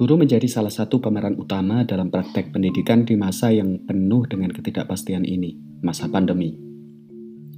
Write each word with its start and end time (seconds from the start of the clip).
Guru 0.00 0.16
menjadi 0.16 0.48
salah 0.48 0.72
satu 0.72 0.96
pemeran 0.96 1.36
utama 1.36 1.84
dalam 1.84 2.08
praktek 2.08 2.56
pendidikan 2.56 3.04
di 3.04 3.20
masa 3.20 3.52
yang 3.52 3.84
penuh 3.84 4.24
dengan 4.24 4.48
ketidakpastian 4.48 5.28
ini, 5.28 5.60
masa 5.84 6.08
pandemi. 6.08 6.56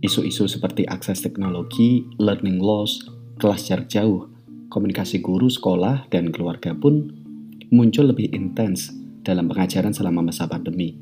Isu-isu 0.02 0.50
seperti 0.50 0.82
akses 0.90 1.22
teknologi, 1.22 2.02
learning 2.18 2.58
loss, 2.58 2.98
kelas 3.38 3.70
jarak 3.70 3.86
jauh, 3.86 4.26
komunikasi 4.74 5.22
guru, 5.22 5.46
sekolah, 5.46 6.10
dan 6.10 6.34
keluarga 6.34 6.74
pun 6.74 7.14
muncul 7.70 8.10
lebih 8.10 8.34
intens 8.34 8.90
dalam 9.22 9.46
pengajaran 9.46 9.94
selama 9.94 10.34
masa 10.34 10.50
pandemi, 10.50 10.98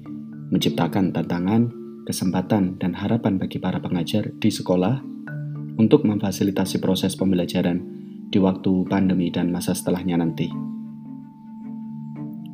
menciptakan 0.53 1.17
tantangan, 1.17 1.73
kesempatan, 2.05 2.77
dan 2.77 2.93
harapan 2.93 3.41
bagi 3.41 3.57
para 3.57 3.81
pengajar 3.81 4.29
di 4.37 4.53
sekolah 4.53 5.20
untuk 5.81 6.05
memfasilitasi 6.05 6.85
proses 6.85 7.17
pembelajaran 7.17 7.81
di 8.29 8.37
waktu 8.37 8.85
pandemi 8.85 9.33
dan 9.33 9.49
masa 9.49 9.73
setelahnya 9.73 10.21
nanti. 10.21 10.53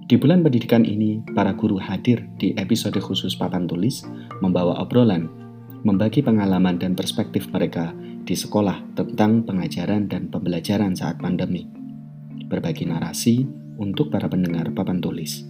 Di 0.06 0.14
bulan 0.14 0.46
pendidikan 0.46 0.86
ini, 0.86 1.18
para 1.34 1.50
guru 1.58 1.82
hadir 1.82 2.30
di 2.38 2.54
episode 2.54 2.94
khusus 3.02 3.34
Papan 3.34 3.66
Tulis, 3.66 4.06
membawa 4.38 4.78
obrolan, 4.78 5.26
membagi 5.82 6.22
pengalaman 6.22 6.78
dan 6.78 6.94
perspektif 6.94 7.50
mereka 7.50 7.90
di 8.22 8.38
sekolah 8.38 8.94
tentang 8.94 9.42
pengajaran 9.42 10.06
dan 10.06 10.30
pembelajaran 10.30 10.94
saat 10.94 11.18
pandemi. 11.18 11.66
Berbagi 12.46 12.86
narasi 12.86 13.42
untuk 13.82 14.14
para 14.14 14.30
pendengar 14.30 14.70
Papan 14.70 15.02
Tulis. 15.02 15.42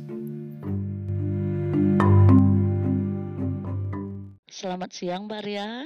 Selamat 4.48 4.88
siang, 4.96 5.28
Mbak 5.28 5.42
Ria. 5.44 5.84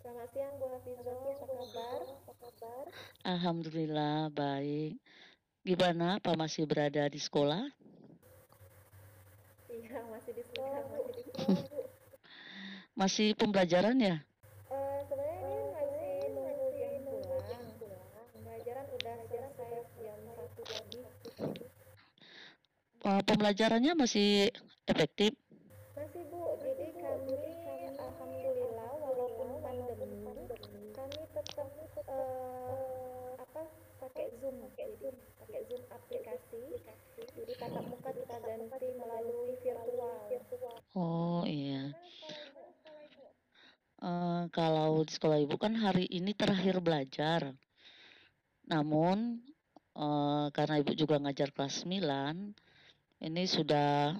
Selamat 0.00 0.28
siang, 0.32 0.52
Bu 0.56 0.64
Hafizo. 0.72 1.12
Apa 1.12 1.44
kabar? 1.44 2.00
Apa 2.08 2.32
kabar? 2.40 2.86
Alhamdulillah, 3.22 4.34
baik. 4.34 4.98
Gimana 5.62 6.18
Pak 6.18 6.34
masih 6.34 6.66
berada 6.66 7.06
di 7.06 7.22
sekolah? 7.22 7.70
Iya, 9.70 10.02
masih 10.10 10.34
di 10.34 10.42
sekolah, 10.42 10.82
masih 10.90 11.12
di 11.14 11.22
sekolah, 11.30 11.62
Bu. 11.70 11.80
Masih 12.98 13.28
pembelajaran 13.38 13.94
ya? 14.02 14.26
Uh, 14.66 14.98
sebenarnya 15.06 15.54
ini 16.26 16.34
masih 16.34 16.98
nunggu 17.06 17.14
pulang. 17.30 17.66
Pembelajaran 18.34 18.84
udah 18.90 19.16
selesai 19.30 19.70
jam 20.02 20.18
satu 20.34 20.62
lebih. 20.66 21.06
Uh, 23.06 23.22
pembelajarannya 23.22 23.92
masih 23.94 24.50
efektif? 24.90 25.38
Masih 25.94 26.26
Bu, 26.26 26.58
jadi 26.58 26.90
kami 26.90 27.38
alhamdulillah 28.02 28.90
walaupun 28.98 29.48
pandemi 29.62 30.18
kami 30.90 31.22
tetap 31.38 31.70
uh, 32.10 33.34
apa 33.42 33.62
pakai 33.98 34.30
Zoom, 34.38 34.54
pakai 34.70 34.88
Zoom 35.00 35.16
pakai 35.40 35.60
Zoom 35.66 35.82
aplikasi. 36.52 37.22
Jadi 37.32 37.52
tatap 37.56 37.84
muka 37.88 38.10
kita 38.12 38.36
ganti 38.44 38.88
melalui 38.92 39.56
virtual. 39.64 40.76
Oh 40.92 41.42
iya. 41.48 41.96
Uh, 44.02 44.50
kalau 44.52 45.00
di 45.06 45.12
sekolah 45.14 45.38
ibu 45.40 45.56
kan 45.56 45.72
hari 45.72 46.04
ini 46.12 46.36
terakhir 46.36 46.84
belajar. 46.84 47.56
Namun 48.68 49.40
uh, 49.96 50.52
karena 50.52 50.76
ibu 50.82 50.92
juga 50.92 51.16
ngajar 51.22 51.54
kelas 51.56 51.88
9, 51.88 52.04
ini 53.22 53.42
sudah 53.48 54.12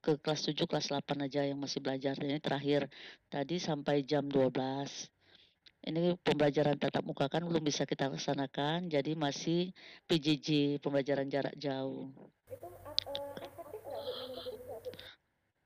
ke 0.00 0.16
kelas 0.22 0.48
7, 0.48 0.64
kelas 0.64 0.88
8 0.94 1.26
aja 1.28 1.44
yang 1.44 1.60
masih 1.60 1.84
belajar. 1.84 2.16
Ini 2.16 2.40
terakhir 2.40 2.88
tadi 3.28 3.60
sampai 3.60 4.00
jam 4.06 4.24
12 4.30 4.56
ini 5.86 6.18
pembelajaran 6.18 6.74
tatap 6.76 7.06
muka 7.06 7.30
kan 7.30 7.46
belum 7.46 7.62
bisa 7.62 7.86
kita 7.86 8.10
laksanakan, 8.10 8.90
jadi 8.90 9.14
masih 9.14 9.70
PJJ, 10.10 10.82
pembelajaran 10.82 11.30
jarak 11.30 11.54
jauh. 11.54 12.10
Itu 12.50 12.66
uh, 12.66 13.16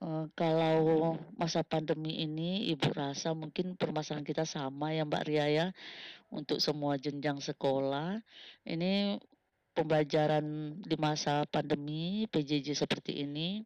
Uh, 0.01 0.33
kalau 0.33 1.13
masa 1.37 1.61
pandemi 1.61 2.25
ini, 2.25 2.73
Ibu 2.73 2.89
rasa 2.97 3.37
mungkin 3.37 3.77
permasalahan 3.77 4.25
kita 4.25 4.49
sama 4.49 4.97
ya 4.97 5.05
Mbak 5.05 5.25
Ria 5.29 5.47
ya, 5.53 5.67
untuk 6.33 6.57
semua 6.57 6.97
jenjang 6.97 7.37
sekolah. 7.37 8.17
Ini 8.65 9.21
pembelajaran 9.77 10.81
di 10.81 10.97
masa 10.97 11.45
pandemi, 11.53 12.25
PJJ 12.33 12.81
seperti 12.81 13.29
ini, 13.29 13.61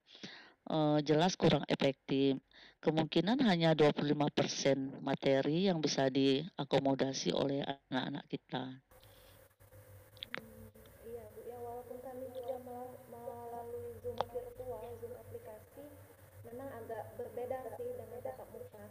uh, 0.71 0.99
jelas 1.05 1.37
kurang 1.37 1.65
efektif 1.69 2.39
kemungkinan 2.85 3.41
hanya 3.49 3.73
25% 3.73 5.01
materi 5.01 5.73
yang 5.73 5.81
bisa 5.81 6.13
diakomodasi 6.13 7.33
oleh 7.33 7.65
anak-anak 7.65 8.25
kita. 8.29 8.65
Hmm, 10.37 10.69
iya 11.09 11.25
Bu, 11.33 11.41
ya 11.49 11.57
walaupun 11.65 11.97
kami 12.05 12.29
juga 12.37 12.61
melalui 13.09 13.97
Zoom 14.05 14.21
virtual, 14.29 14.85
Zoom 15.01 15.17
aplikasi, 15.17 15.85
memang 16.45 16.69
agak 16.85 17.09
berbeda 17.17 17.57
sih 17.81 17.89
dengan 17.97 18.21
tatap 18.21 18.49
muka. 18.53 18.85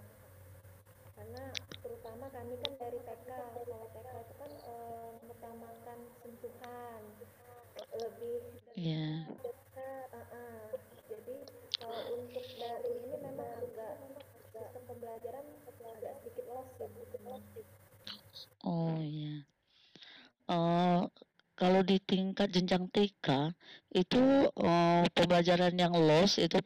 Karena 1.13 1.44
terutama 1.85 2.25
kami 2.33 2.53
kan 2.66 2.73
dari 2.81 2.97
TK, 2.97 3.29
kalau 3.29 3.88
TK 3.94 4.09
itu 4.25 4.33
kan 4.41 4.51
e, 4.57 4.73
mengutamakan 5.22 6.00
sentuhan, 6.25 7.01
lebih 7.94 8.41
yeah. 8.73 9.22
dekat, 9.45 10.07
uh 10.09 10.17
-uh. 10.33 10.66
jadi 11.06 11.38
kalau 11.78 12.01
untuk 12.16 12.45
dari 12.57 12.89
ini 12.95 13.12
memang 13.22 13.50
agak 13.59 13.95
sistem 14.50 14.83
pembelajaran 14.88 15.45
agak 15.83 16.13
sedikit 16.23 16.45
lost 16.50 16.73
ya 16.79 16.88
Oh 18.63 18.96
iya. 19.00 19.44
Uh, 20.47 21.07
kalau 21.53 21.85
di 21.85 22.01
tingkat 22.01 22.50
jenjang 22.50 22.90
TK 22.90 23.53
itu 23.94 24.50
uh, 24.57 25.06
pembelajaran 25.13 25.75
yang 25.78 25.94
loss 25.94 26.41
itu 26.41 26.59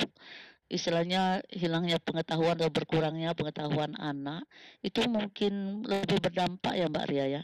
istilahnya 0.67 1.43
hilangnya 1.51 1.99
pengetahuan 1.99 2.59
atau 2.59 2.71
berkurangnya 2.71 3.31
pengetahuan 3.31 3.95
anak 3.99 4.43
itu 4.83 5.03
mungkin 5.07 5.83
lebih 5.83 6.19
berdampak 6.23 6.75
ya 6.75 6.91
Mbak 6.91 7.07
Ria 7.07 7.25
ya? 7.39 7.43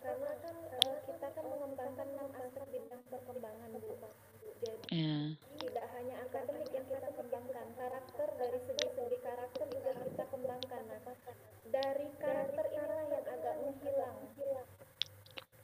Karena 0.00 0.32
kan 0.38 0.56
kita 1.04 1.28
kan 1.34 1.44
mengembangkan 1.44 2.06
enam 2.14 2.28
aspek 2.40 2.64
bidang 2.72 3.02
perkembangan 3.10 3.70
Bu. 3.80 3.92
Jadi 4.56 4.88
yeah. 4.94 5.36
tidak 5.60 5.86
hanya 5.92 6.14
akademik 6.24 6.70
yang 6.72 6.86
kita 6.88 7.08
kembangkan, 7.12 7.66
karakter 7.76 8.28
dari 8.40 8.58
segi-segi 8.64 9.18
karakter 9.20 9.64
juga 9.68 9.90
kita 10.00 10.24
kembangkan. 10.32 10.82
Nah, 10.88 11.00
dari 11.70 12.08
karakter 12.20 12.64
inilah 12.70 12.98
yang 13.10 13.24
agak 13.26 13.54
menghilang. 13.62 14.18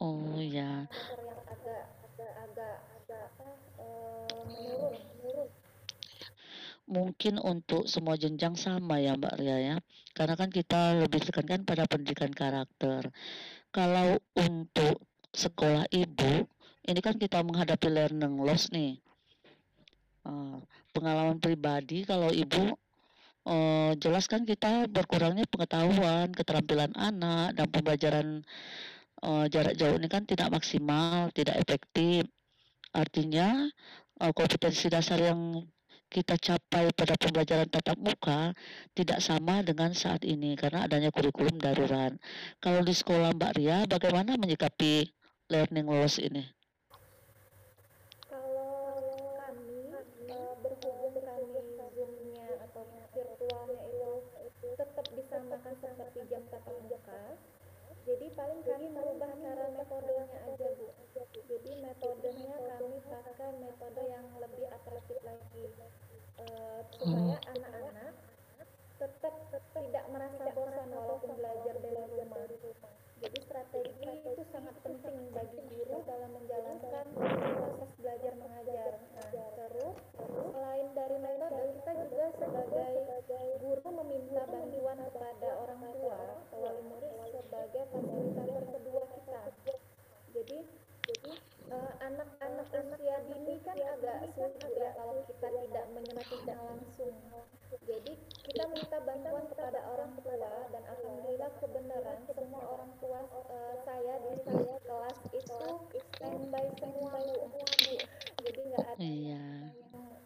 Oh 0.02 0.38
ya. 0.42 0.86
Karakter 0.90 1.20
yang 1.22 1.40
agak 1.46 1.82
agak 2.02 2.32
agak 2.42 2.76
agak 2.98 3.24
apa 3.38 3.48
uh, 3.78 4.41
menurun, 4.50 4.94
menurun. 5.22 5.48
Mungkin 6.91 7.34
untuk 7.38 7.86
semua 7.86 8.18
jenjang 8.18 8.58
sama 8.58 8.98
ya 8.98 9.14
Mbak 9.14 9.34
Ria 9.38 9.58
ya. 9.62 9.76
Karena 10.12 10.34
kan 10.34 10.50
kita 10.50 10.98
lebih 10.98 11.22
tekankan 11.22 11.62
pada 11.62 11.86
pendidikan 11.86 12.34
karakter. 12.34 13.08
Kalau 13.72 14.20
untuk 14.36 15.00
sekolah 15.32 15.88
ibu, 15.88 16.44
ini 16.84 17.00
kan 17.00 17.16
kita 17.16 17.41
menghadapi 17.41 17.88
learning 17.88 18.36
loss 18.42 18.68
nih. 18.74 19.00
Uh, 20.22 20.60
pengalaman 20.94 21.42
pribadi 21.42 22.06
kalau 22.06 22.30
ibu 22.30 22.78
uh, 23.47 23.92
jelas 23.98 24.26
kan 24.30 24.47
kita 24.47 24.86
berkurangnya 24.91 25.47
pengetahuan, 25.50 26.30
keterampilan 26.30 26.92
anak 26.94 27.54
dan 27.58 27.66
pembelajaran 27.70 28.28
uh, 29.22 29.47
jarak 29.50 29.75
jauh 29.78 29.97
ini 29.98 30.08
kan 30.10 30.26
tidak 30.26 30.50
maksimal, 30.50 31.30
tidak 31.34 31.58
efektif. 31.58 32.26
Artinya 32.92 33.66
uh, 34.20 34.32
kompetensi 34.34 34.86
dasar 34.92 35.19
yang 35.22 35.62
kita 36.12 36.36
capai 36.36 36.92
pada 36.92 37.16
pembelajaran 37.16 37.72
tatap 37.72 37.97
muka 37.97 38.53
tidak 38.92 39.25
sama 39.25 39.64
dengan 39.64 39.97
saat 39.97 40.28
ini 40.28 40.53
karena 40.60 40.84
adanya 40.84 41.09
kurikulum 41.09 41.56
darurat. 41.56 42.12
Kalau 42.60 42.84
di 42.84 42.92
sekolah 42.92 43.33
Mbak 43.33 43.53
Ria, 43.56 43.78
bagaimana 43.89 44.36
menyikapi 44.36 45.09
learning 45.48 45.89
loss 45.89 46.21
ini? 46.21 46.44
disamakan 55.12 55.74
seperti 55.80 56.21
jam 56.28 56.42
tatap 56.48 56.77
muka 56.89 57.24
jadi 58.03 58.27
paling 58.34 58.60
cara 59.30 59.65
metodenya 59.77 60.39
aja 60.51 60.69
bu. 60.74 60.86
Jadi 61.47 61.71
metodenya 61.78 62.57
kami 62.59 62.98
pakai 63.07 63.51
metode 63.63 64.03
yang 64.09 64.27
lebih 64.42 64.66
atraktif 64.72 65.19
lagi. 65.22 65.65
Uh, 66.42 66.80
supaya 66.97 67.39
anak-anak 67.54 68.15
tetap 69.03 69.34
tidak 69.74 70.04
merasa 70.15 70.45
bosan 70.54 70.89
walaupun 70.95 71.34
belajar 71.34 71.74
dari 71.83 72.03
rumah. 72.07 72.47
jadi 73.22 73.39
strategi 73.42 74.10
itu 74.27 74.42
sangat 74.51 74.74
penting 74.83 75.30
bagi 75.34 75.59
guru 75.71 76.03
dalam 76.07 76.30
menjalankan 76.34 77.07
proses 77.15 77.91
belajar 77.98 78.33
mengajar. 78.39 79.03
nah 79.15 79.48
terus 79.59 79.97
selain 80.54 80.89
dari 80.95 81.16
metode 81.18 81.63
kita 81.83 81.92
juga 81.98 82.27
sebagai 82.39 82.92
guru 83.59 83.89
meminta 84.03 84.42
bantuan 84.47 84.98
kepada 85.10 85.51
orang 85.51 85.83
tua 85.98 86.18
atau 86.22 86.59
wali 86.63 86.83
murid 86.86 87.13
sebagai 87.30 87.83
fasilitator 87.91 88.65
kedua 88.71 89.04
Jadi 90.32 90.56
jadi 91.02 91.32
eh, 91.66 91.92
anak-anak 91.98 92.68
uh, 92.70 92.78
usia 92.78 93.16
dini 93.26 93.58
kan 93.66 93.74
agak 93.74 94.30
sulit 94.38 94.70
ya 94.78 94.94
kalau 94.94 95.18
kita 95.26 95.48
tidak 95.50 95.86
menyentuhnya 95.90 96.54
langsung. 96.62 97.14
Jadi 97.82 98.12
kita 98.46 98.64
minta 98.70 98.98
bantuan 99.02 99.44
kepada 99.50 99.80
orang 99.90 100.14
tua 100.22 100.36
dan 100.70 100.82
alhamdulillah 100.86 101.50
kebenaran 101.58 102.18
semua 102.30 102.62
orang 102.70 102.92
tua 103.02 103.20
uh, 103.26 103.74
saya 103.82 104.14
di 104.22 104.32
kelas 104.86 105.18
itu 105.34 105.62
standby 106.14 106.66
semua. 106.78 107.18
Jadi 108.42 108.60
nggak 108.62 108.86
ada 108.86 109.02
Iya. 109.02 109.44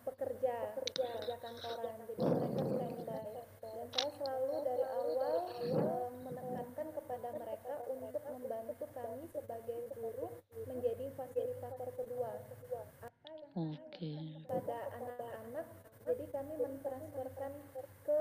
pekerja 0.04 0.54
pekerja 0.76 1.36
kantoran. 1.40 1.96
Jadi 2.04 2.20
mereka 2.20 2.62
standby 2.68 3.24
dan 3.64 3.86
saya 3.96 4.08
selalu 4.20 4.54
dari 4.60 4.84
awal 4.84 5.34
uh, 5.72 6.08
menekankan 6.20 6.86
kepada 7.26 7.43
mereka 7.43 7.75
untuk 7.90 8.23
membantu 8.23 8.87
kami 8.94 9.26
sebagai 9.34 9.81
guru 9.99 10.31
menjadi 10.70 11.11
fasilitator 11.19 11.90
kedua. 11.99 12.31
Apa 13.02 13.31
yang 13.34 13.75
Oke. 13.75 14.14
kepada 14.46 14.78
anak-anak, 14.94 15.67
jadi 16.06 16.25
kami 16.31 16.55
mentransferkan 16.62 17.52
ke 18.06 18.20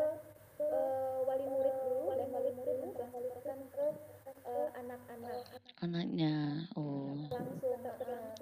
uh, 0.58 1.18
wali 1.22 1.46
murid 1.46 1.76
dulu 1.86 2.18
dan 2.18 2.28
wali 2.34 2.52
murid 2.58 2.78
mentransferkan 2.82 3.60
ke 3.78 3.88
uh, 4.50 4.70
anak-anak 4.74 5.38
Anaknya. 5.86 6.66
Oh. 6.74 7.14
langsung. 7.30 7.78
Uh, 7.86 8.34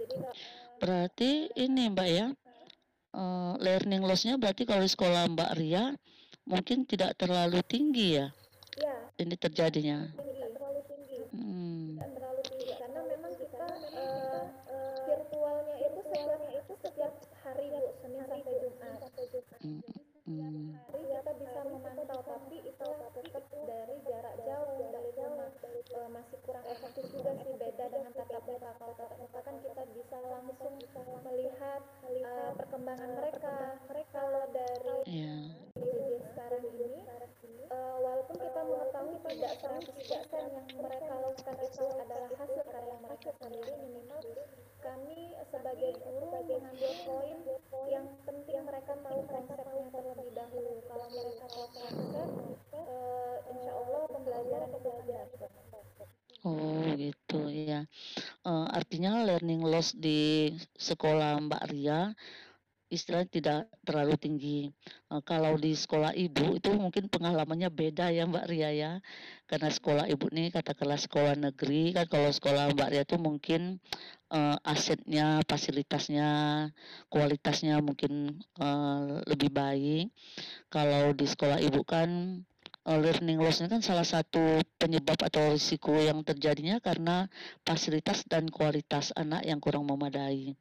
jadi 0.00 0.14
uh, 0.16 0.32
Berarti 0.80 1.52
ini 1.60 1.92
Mbak 1.92 2.08
ya. 2.08 2.28
eh, 3.14 3.52
learning 3.60 4.00
loss-nya 4.00 4.40
berarti 4.40 4.64
kalau 4.64 4.80
di 4.80 4.88
sekolah 4.88 5.28
Mbak 5.28 5.52
Ria 5.60 5.92
mungkin 6.48 6.88
tidak 6.88 7.20
terlalu 7.20 7.60
tinggi 7.62 8.16
ya 8.16 8.32
ini 9.18 9.34
terjadinya. 9.38 9.98
Hmm. 11.34 11.98
tidak 11.98 12.10
terlalu 12.14 12.40
tinggi 12.46 12.70
karena 12.78 13.00
memang 13.10 13.32
kita 13.34 13.66
uh, 13.66 14.46
uh, 14.70 14.96
virtualnya 15.02 15.76
itu 15.82 16.00
setiap 16.06 16.40
itu 16.46 16.72
setiap 16.78 17.12
hari 17.42 17.66
bu 17.74 17.90
Senin 17.98 18.22
sampai 18.22 18.54
Jumat 18.62 18.98
Hmm. 19.64 19.82
Hmm. 20.24 20.78
hari 20.88 21.04
kita 21.10 21.32
bisa 21.36 21.60
memantau 21.66 22.20
tapi 22.22 22.56
itu 22.64 22.86
tetap 22.86 23.44
dari 23.66 23.96
jarak 24.06 24.34
jauh 24.46 24.78
dari 24.94 25.10
rumah 25.18 25.50
uh, 25.98 26.08
masih 26.14 26.38
kurang 26.46 26.66
efektif 26.70 27.04
juga 27.10 27.32
sih 27.42 27.54
beda 27.58 27.84
dengan 27.90 28.12
tatap 28.14 28.42
muka 28.46 28.70
kalau 28.78 28.94
tatap 28.94 29.18
muka 29.18 29.40
kan 29.42 29.56
kita 29.58 29.82
bisa 29.90 30.16
langsung 30.22 30.74
melihat 31.26 31.82
uh, 32.24 32.50
perkembangan 32.56 33.10
mereka 33.18 33.56
kalau 34.14 34.44
dari 34.54 34.96
Ya. 35.04 35.63
Sekarang 36.44 36.76
ini 36.76 37.00
uh, 37.72 37.96
walaupun 38.04 38.36
kita 38.36 38.60
mengetahui 38.68 39.16
tidak 39.32 39.52
100% 39.64 40.52
yang 40.52 40.66
mereka 40.76 41.12
lakukan 41.24 41.56
itu 41.64 41.84
adalah 41.88 42.30
hasil 42.36 42.62
karya 42.68 42.96
mereka 43.00 43.30
sendiri 43.40 43.72
minimal 43.80 44.20
kami 44.84 45.32
sebagai 45.48 45.96
guru 46.04 46.28
mengambil 46.44 46.92
poin 47.08 47.38
yang 47.88 48.06
penting 48.28 48.60
mereka 48.60 48.92
tahu 48.92 49.20
konsepnya 49.24 49.88
terlebih 49.88 50.30
dahulu 50.36 50.72
kalau 50.84 51.06
mereka 51.16 51.44
tahu 51.48 51.66
konsep 51.72 52.28
uh, 52.76 53.36
insya 53.48 53.72
Allah 53.72 54.02
pembelajaran 54.12 54.68
itu 54.68 54.88
akan 54.92 55.04
dapat 55.08 56.08
Oh 56.44 56.84
gitu 57.00 57.48
ya. 57.48 57.88
Eh, 58.44 58.66
artinya 58.68 59.24
learning 59.24 59.64
loss 59.64 59.96
di 59.96 60.52
sekolah 60.76 61.40
Mbak 61.40 61.64
Ria 61.72 62.12
istilahnya 62.92 63.28
tidak 63.30 63.60
terlalu 63.86 64.14
tinggi. 64.20 64.58
Eh, 65.12 65.22
kalau 65.24 65.56
di 65.56 65.72
sekolah 65.72 66.12
ibu 66.12 66.56
itu 66.58 66.70
mungkin 66.76 67.08
pengalamannya 67.08 67.68
beda 67.72 68.12
ya 68.12 68.24
Mbak 68.28 68.46
Ria 68.50 68.70
ya. 68.74 68.92
Karena 69.48 69.68
sekolah 69.68 70.04
ibu 70.08 70.26
nih 70.32 70.52
katakanlah 70.52 71.00
sekolah 71.00 71.34
negeri 71.36 71.92
kan 71.96 72.06
kalau 72.08 72.30
sekolah 72.32 72.72
Mbak 72.76 72.88
Ria 72.92 73.02
itu 73.04 73.16
mungkin 73.20 73.80
eh, 74.32 74.56
asetnya, 74.64 75.40
fasilitasnya, 75.48 76.28
kualitasnya 77.12 77.80
mungkin 77.80 78.40
eh, 78.60 79.12
lebih 79.28 79.50
baik. 79.52 80.12
Kalau 80.72 81.12
di 81.16 81.26
sekolah 81.28 81.58
ibu 81.60 81.82
kan 81.86 82.40
eh, 82.84 82.98
learning 83.00 83.40
loss-nya 83.40 83.68
kan 83.72 83.80
salah 83.80 84.04
satu 84.04 84.60
penyebab 84.76 85.16
atau 85.24 85.52
risiko 85.52 85.96
yang 85.96 86.20
terjadinya 86.24 86.78
karena 86.80 87.28
fasilitas 87.64 88.24
dan 88.28 88.48
kualitas 88.52 89.10
anak 89.16 89.44
yang 89.44 89.58
kurang 89.60 89.88
memadai. 89.88 90.52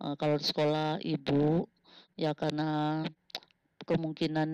Eh, 0.00 0.14
kalau 0.18 0.36
di 0.38 0.46
sekolah 0.46 0.98
ibu 1.02 1.66
ya 2.18 2.34
karena 2.34 3.02
kemungkinan 3.86 4.50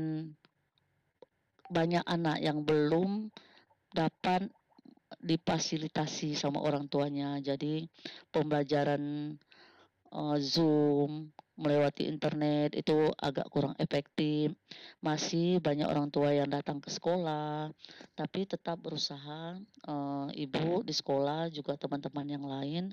banyak 1.67 2.05
anak 2.07 2.39
yang 2.39 2.63
belum 2.63 3.29
dapat 3.91 4.47
difasilitasi 5.23 6.37
sama 6.39 6.63
orang 6.63 6.87
tuanya. 6.87 7.39
Jadi 7.41 7.87
pembelajaran 8.31 9.35
eh, 10.13 10.39
Zoom 10.41 11.36
melewati 11.57 12.05
internet 12.05 12.77
itu 12.77 13.09
agak 13.17 13.49
kurang 13.49 13.75
efektif. 13.81 14.53
Masih 15.01 15.59
banyak 15.59 15.89
orang 15.89 16.13
tua 16.13 16.33
yang 16.37 16.53
datang 16.53 16.79
ke 16.85 16.93
sekolah, 16.93 17.73
tapi 18.13 18.45
tetap 18.45 18.77
berusaha 18.85 19.57
eh, 19.89 20.29
ibu 20.37 20.85
di 20.85 20.93
sekolah 20.93 21.49
juga 21.49 21.81
teman-teman 21.81 22.27
yang 22.29 22.45
lain 22.45 22.85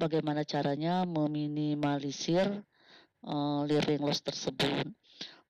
bagaimana 0.00 0.42
caranya 0.48 1.04
meminimalisir 1.04 2.64
eh, 3.28 3.60
learning 3.68 4.02
loss 4.02 4.24
tersebut. 4.24 4.88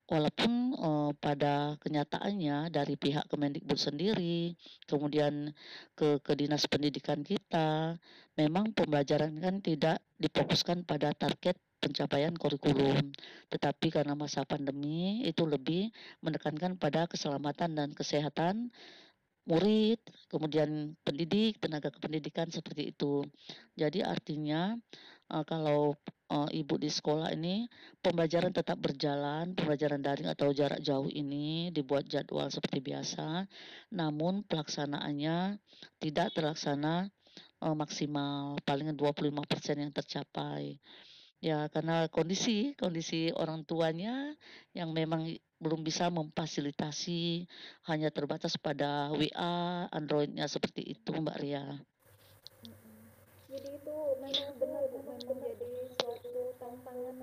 Walaupun 0.09 0.51
eh, 0.75 1.11
pada 1.15 1.79
kenyataannya 1.79 2.75
dari 2.75 2.99
pihak 2.99 3.31
Kemendikbud 3.31 3.79
sendiri, 3.79 4.51
kemudian 4.83 5.55
ke 5.95 6.19
ke 6.19 6.35
dinas 6.35 6.67
pendidikan 6.67 7.23
kita, 7.23 7.95
memang 8.35 8.75
pembelajaran 8.75 9.31
kan 9.39 9.63
tidak 9.63 10.03
difokuskan 10.19 10.83
pada 10.83 11.15
target 11.15 11.55
pencapaian 11.79 12.35
kurikulum, 12.35 13.15
tetapi 13.49 13.87
karena 13.89 14.13
masa 14.13 14.43
pandemi 14.43 15.23
itu 15.23 15.47
lebih 15.47 15.89
menekankan 16.21 16.75
pada 16.75 17.07
keselamatan 17.07 17.75
dan 17.75 17.89
kesehatan 17.95 18.69
murid, 19.49 19.97
kemudian 20.29 20.93
pendidik, 21.01 21.57
tenaga 21.57 21.89
kependidikan 21.89 22.53
seperti 22.53 22.93
itu. 22.93 23.25
Jadi 23.73 24.05
artinya 24.05 24.77
eh, 25.33 25.43
kalau 25.49 25.97
eh, 26.29 26.49
ibu 26.61 26.77
di 26.77 26.93
sekolah 26.93 27.33
ini 27.33 27.65
pembelajaran 28.05 28.53
tetap 28.53 28.77
berjalan, 28.77 29.57
pembelajaran 29.57 30.05
daring 30.05 30.29
atau 30.29 30.53
jarak 30.53 30.85
jauh 30.85 31.09
ini 31.09 31.73
dibuat 31.73 32.05
jadwal 32.05 32.53
seperti 32.53 32.93
biasa, 32.93 33.49
namun 33.97 34.45
pelaksanaannya 34.45 35.57
tidak 35.97 36.29
terlaksana 36.37 37.09
eh, 37.65 37.75
maksimal, 37.75 38.61
paling 38.61 38.93
25% 38.93 39.81
yang 39.81 39.89
tercapai. 39.89 40.77
Ya, 41.39 41.71
karena 41.71 42.11
kondisi 42.11 42.75
kondisi 42.75 43.31
orang 43.31 43.63
tuanya 43.63 44.35
yang 44.75 44.91
memang 44.91 45.23
belum 45.59 45.87
bisa 45.87 46.11
memfasilitasi, 46.11 47.47
hanya 47.87 48.11
terbatas 48.11 48.59
pada 48.59 49.11
WA, 49.15 49.87
Android-nya 49.91 50.47
seperti 50.51 50.83
itu, 50.83 51.11
Mbak 51.15 51.37
Ria. 51.39 51.65
jadi 53.49 53.75
itu 53.81 53.95
memang 54.21 54.55
benar 54.61 54.83
memang 54.93 55.19
jadi 55.25 55.89
suatu 55.97 56.53
tantangan 56.61 57.17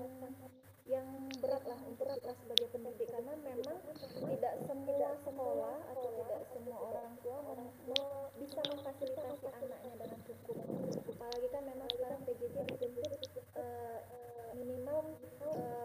yang 0.87 1.07
berat 1.39 1.63
lah 1.63 1.79
untuk 1.87 2.07
kita 2.07 2.31
sebagai 2.35 2.67
pendidik 2.75 3.07
karena 3.07 3.33
memang 3.41 3.79
tidak 4.27 4.53
semua 4.67 5.09
sekolah 5.23 5.77
atau 5.87 6.09
tidak 6.19 6.41
semua 6.51 6.77
orang 6.83 7.11
tua 7.23 7.37
mem- 7.47 7.75
me- 7.87 8.29
bisa 8.43 8.59
memfasilitasi 8.75 9.45
anaknya 9.55 9.93
dengan 9.99 10.19
cukup 10.27 10.57
apalagi 11.15 11.47
kan 11.51 11.63
memang 11.63 11.89
sekarang 11.95 12.19
PJJ 12.27 12.55
dituntut 12.75 13.11
eh, 13.57 13.99
eh, 15.53 15.77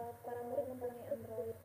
Android 1.13 1.57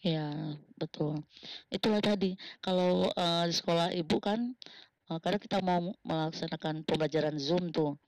Ya, 0.00 0.56
betul. 0.80 1.20
Itulah 1.68 2.00
tadi, 2.00 2.32
kalau 2.64 3.12
eh, 3.12 3.44
di 3.48 3.54
sekolah 3.54 3.92
ibu 3.92 4.16
kan, 4.16 4.56
eh, 5.12 5.18
karena 5.20 5.38
kita 5.40 5.58
mau 5.60 5.92
melaksanakan 6.08 6.88
pembelajaran 6.88 7.36
Zoom 7.36 7.68
tuh. 7.68 8.00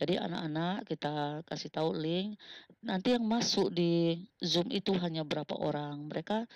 Jadi 0.00 0.16
anak-anak 0.16 0.88
kita 0.88 1.42
kasih 1.44 1.70
tahu 1.74 1.92
link, 1.92 2.38
nanti 2.86 3.12
yang 3.18 3.26
masuk 3.26 3.68
di 3.74 4.16
Zoom 4.40 4.70
itu 4.72 4.94
hanya 5.02 5.26
berapa 5.26 5.54
orang. 5.58 6.06
Mereka 6.10 6.46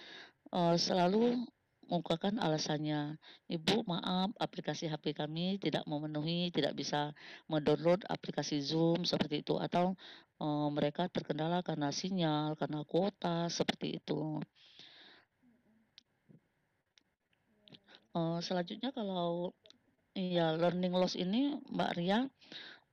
eh, 0.55 0.77
selalu 0.79 1.43
mengungkapkan 1.89 2.37
alasannya, 2.41 3.17
Ibu 3.49 3.85
maaf 3.89 4.31
aplikasi 4.41 4.89
HP 4.91 5.17
kami 5.17 5.61
tidak 5.63 5.85
memenuhi, 5.85 6.51
tidak 6.55 6.75
bisa 6.77 7.13
mendownload 7.51 8.03
aplikasi 8.09 8.61
Zoom 8.65 9.05
seperti 9.09 9.45
itu, 9.45 9.57
atau 9.61 9.95
eh, 10.41 10.69
mereka 10.73 11.09
terkendala 11.09 11.61
karena 11.67 11.89
sinyal, 11.95 12.57
karena 12.61 12.81
kuota 12.89 13.49
seperti 13.53 14.01
itu. 14.01 14.41
Eh, 18.15 18.39
selanjutnya 18.47 18.95
kalau 18.95 19.51
ya 20.15 20.55
learning 20.55 20.95
loss 20.95 21.19
ini 21.19 21.59
Mbak 21.67 21.91
Ria 21.99 22.31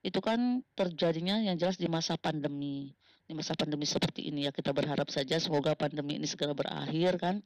itu 0.02 0.18
kan 0.18 0.66
terjadinya 0.74 1.38
yang 1.38 1.62
jelas 1.62 1.78
di 1.78 1.86
masa 1.86 2.18
pandemi. 2.18 2.90
Di 3.30 3.38
masa 3.38 3.54
pandemi 3.54 3.86
seperti 3.86 4.28
ini 4.34 4.50
ya 4.50 4.52
kita 4.52 4.74
berharap 4.74 5.08
saja 5.14 5.38
semoga 5.38 5.78
pandemi 5.78 6.18
ini 6.18 6.28
segera 6.28 6.52
berakhir 6.58 7.16
kan 7.22 7.40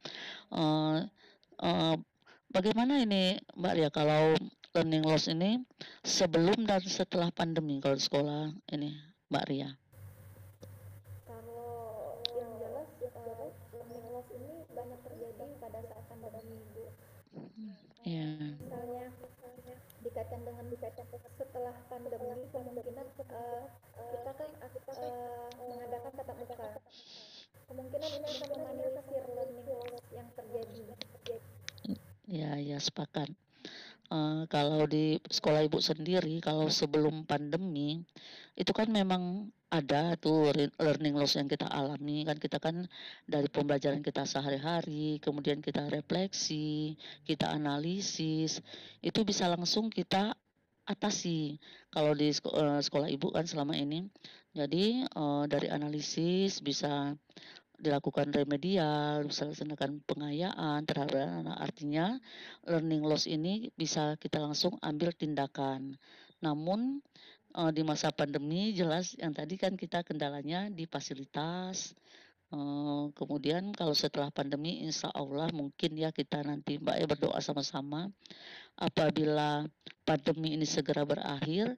uh, 0.55 1.03
uh, 1.61 1.95
bagaimana 2.51 3.03
ini 3.03 3.39
Mbak 3.55 3.73
Ria 3.75 3.89
kalau 3.91 4.35
learning 4.75 5.03
loss 5.07 5.31
ini 5.31 5.63
sebelum 6.03 6.67
dan 6.67 6.83
setelah 6.83 7.31
pandemi 7.31 7.79
kalau 7.79 7.95
sekolah 7.95 8.51
ini 8.75 8.91
Mbak 9.31 9.45
Ria? 9.47 9.69
Kalau 11.23 12.19
yang 12.35 12.51
jelas 12.59 12.87
uh, 13.15 13.47
learning 13.71 14.05
loss 14.11 14.27
ini 14.35 14.53
banyak 14.75 14.99
terjadi 15.07 15.45
pada 15.63 15.79
saat 15.83 16.03
pandemi 16.11 16.59
Bu. 16.75 16.83
Yeah. 18.05 18.53
misalnya 18.61 19.09
dikaitkan 20.05 20.45
dengan 20.45 20.69
setelah 21.41 21.73
pandemi 21.89 22.45
kemungkinan 22.53 23.07
uh, 23.17 23.65
kita 24.13 24.31
kan 24.37 24.49
uh, 24.61 25.49
mengadakan 25.65 26.11
tatap 26.13 26.37
muka. 26.37 26.67
Kemungkinan 27.65 28.09
ini 28.21 28.27
akan 28.29 28.49
meminimalisir 28.61 29.25
learning 29.25 29.67
loss 29.73 30.05
yang 30.13 30.27
terjadi 30.37 30.85
ya 32.75 32.79
sepakat. 32.83 33.31
Uh, 34.05 34.45
kalau 34.53 34.85
di 34.85 35.17
sekolah 35.25 35.65
ibu 35.65 35.81
sendiri, 35.81 36.37
kalau 36.37 36.69
sebelum 36.69 37.25
pandemi, 37.25 38.05
itu 38.53 38.69
kan 38.69 38.85
memang 38.85 39.49
ada 39.73 40.13
tuh 40.21 40.53
learning 40.77 41.17
loss 41.17 41.33
yang 41.33 41.49
kita 41.49 41.65
alami. 41.65 42.21
Kan 42.21 42.37
kita 42.37 42.61
kan 42.61 42.85
dari 43.25 43.49
pembelajaran 43.49 44.05
kita 44.05 44.27
sehari-hari, 44.29 45.17
kemudian 45.25 45.57
kita 45.57 45.89
refleksi, 45.89 46.93
kita 47.25 47.49
analisis, 47.49 48.61
itu 49.01 49.19
bisa 49.25 49.49
langsung 49.49 49.89
kita 49.89 50.37
atasi. 50.85 51.57
Kalau 51.89 52.13
di 52.13 52.29
sekolah, 52.29 52.77
uh, 52.77 52.81
sekolah 52.85 53.09
ibu 53.09 53.33
kan 53.33 53.49
selama 53.49 53.73
ini. 53.73 54.05
Jadi 54.53 55.01
uh, 55.17 55.49
dari 55.49 55.67
analisis 55.73 56.61
bisa 56.61 57.17
dilakukan 57.79 58.31
remedial, 58.31 59.25
dilaksanakan 59.27 60.03
pengayaan 60.07 60.83
terhadap 60.87 61.45
anak. 61.45 61.57
Artinya 61.59 62.05
learning 62.67 63.03
loss 63.03 63.27
ini 63.27 63.71
bisa 63.75 64.15
kita 64.19 64.39
langsung 64.39 64.79
ambil 64.81 65.11
tindakan. 65.15 65.95
Namun 66.39 67.01
uh, 67.55 67.71
di 67.71 67.81
masa 67.81 68.11
pandemi 68.11 68.75
jelas 68.75 69.15
yang 69.15 69.31
tadi 69.31 69.55
kan 69.55 69.79
kita 69.79 70.03
kendalanya 70.03 70.67
di 70.67 70.83
fasilitas. 70.85 71.95
Uh, 72.53 73.09
kemudian 73.17 73.73
kalau 73.73 73.97
setelah 73.97 74.29
pandemi 74.29 74.85
insya 74.85 75.09
Allah 75.09 75.49
mungkin 75.49 75.97
ya 75.97 76.13
kita 76.13 76.45
nanti 76.45 76.77
Mbak 76.77 76.95
ya 77.01 77.05
berdoa 77.09 77.39
sama-sama 77.41 78.05
apabila 78.77 79.65
pandemi 80.05 80.53
ini 80.53 80.67
segera 80.69 81.01
berakhir 81.09 81.73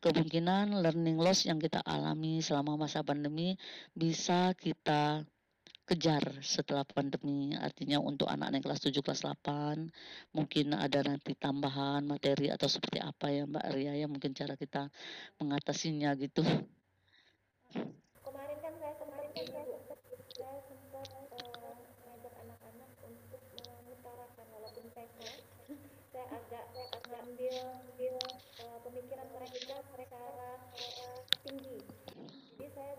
kemungkinan 0.00 0.80
learning 0.80 1.18
loss 1.20 1.44
yang 1.44 1.60
kita 1.60 1.82
alami 1.84 2.40
selama 2.40 2.80
masa 2.80 3.04
pandemi 3.04 3.58
bisa 3.92 4.56
kita 4.56 5.26
kejar 5.84 6.22
setelah 6.40 6.86
pandemi. 6.86 7.52
Artinya 7.58 7.98
untuk 8.00 8.30
anak-anak 8.30 8.62
kelas 8.64 8.80
7 8.80 9.02
kelas 9.04 9.20
8 9.26 10.32
mungkin 10.32 10.66
ada 10.78 11.04
nanti 11.04 11.34
tambahan 11.36 12.06
materi 12.06 12.48
atau 12.48 12.70
seperti 12.70 13.02
apa 13.02 13.28
ya 13.28 13.44
Mbak 13.44 13.66
Ria 13.74 13.92
ya 13.98 14.06
mungkin 14.08 14.32
cara 14.32 14.54
kita 14.56 14.88
mengatasinya 15.42 16.14
gitu 16.16 16.46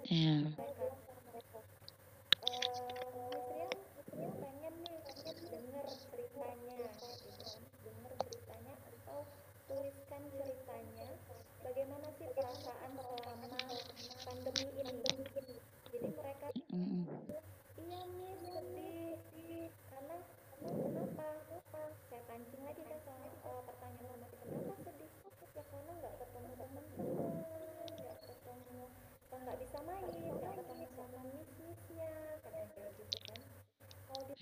yeah. 0.05 0.41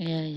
Iya 0.01 0.27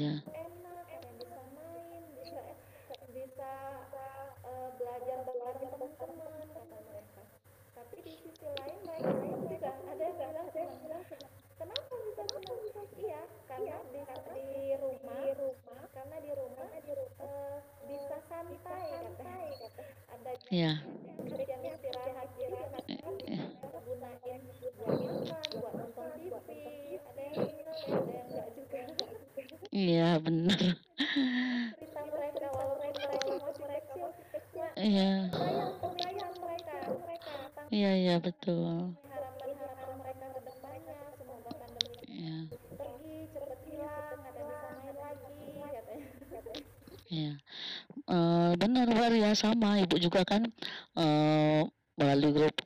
ada 20.12 20.36
yeah. 20.52 20.76
jam 21.48 21.60
istirahat 21.66 22.28
istirahat 22.38 22.84
gunain 23.82 24.40
buat 24.78 24.94
makan 24.94 25.50
buat 25.58 25.74
nonton 25.74 26.08
TV 26.46 27.00
ada 27.02 27.20
yang 27.26 27.34
seneng 27.34 27.66
ada 27.74 28.12
yang 28.14 28.26
enggak 28.30 28.48
juga 28.54 28.82
kecil 30.20 30.74
iya. 34.78 35.10
Iya 37.74 37.90
iya 37.98 38.14
betul. 38.22 38.94
Iya. 42.06 42.36
iya. 47.10 47.32
Uh, 48.06 48.52
benar 48.60 48.86
ya 49.14 49.34
sama. 49.34 49.80
Ibu 49.82 49.96
juga 49.98 50.22
kan 50.22 50.46
uh, 50.94 51.66
melalui 51.98 52.30
grup 52.30 52.56